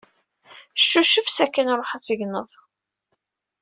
[0.89, 2.49] Cucef sakin ruḥ ad tegneḍ.